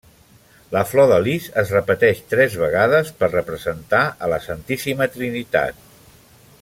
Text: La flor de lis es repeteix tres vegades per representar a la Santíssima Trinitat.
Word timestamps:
La 0.75 0.79
flor 0.91 1.09
de 1.11 1.17
lis 1.25 1.49
es 1.63 1.73
repeteix 1.75 2.23
tres 2.33 2.57
vegades 2.63 3.13
per 3.21 3.31
representar 3.35 4.01
a 4.25 4.31
la 4.35 4.41
Santíssima 4.47 5.09
Trinitat. 5.19 5.87